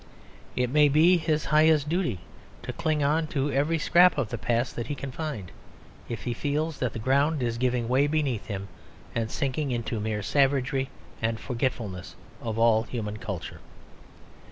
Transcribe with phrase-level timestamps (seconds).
[0.55, 2.21] It may be his highest duty
[2.63, 5.51] to cling on to every scrap of the past that he can find,
[6.09, 8.67] if he feels that the ground is giving way beneath him
[9.13, 10.89] and sinking into mere savagery
[11.21, 13.59] and forgetfulness of all human culture.